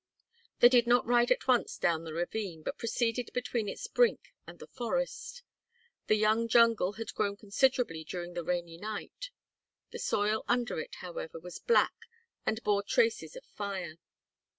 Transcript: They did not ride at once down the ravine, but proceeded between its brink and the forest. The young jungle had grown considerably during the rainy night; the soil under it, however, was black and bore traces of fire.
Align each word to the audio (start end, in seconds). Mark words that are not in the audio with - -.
They 0.61 0.69
did 0.69 0.87
not 0.87 1.05
ride 1.05 1.29
at 1.29 1.47
once 1.47 1.77
down 1.77 2.05
the 2.05 2.13
ravine, 2.15 2.63
but 2.63 2.79
proceeded 2.79 3.29
between 3.35 3.69
its 3.69 3.85
brink 3.85 4.33
and 4.47 4.57
the 4.57 4.65
forest. 4.65 5.43
The 6.07 6.15
young 6.15 6.47
jungle 6.47 6.93
had 6.93 7.13
grown 7.13 7.37
considerably 7.37 8.03
during 8.03 8.33
the 8.33 8.43
rainy 8.43 8.77
night; 8.79 9.29
the 9.91 9.99
soil 9.99 10.43
under 10.47 10.79
it, 10.79 10.95
however, 11.01 11.39
was 11.39 11.59
black 11.59 11.93
and 12.47 12.63
bore 12.63 12.81
traces 12.81 13.35
of 13.35 13.45
fire. 13.45 13.97